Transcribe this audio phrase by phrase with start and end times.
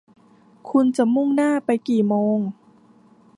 [0.69, 2.37] คุณจะมุ่งหน้าไปกี่โมง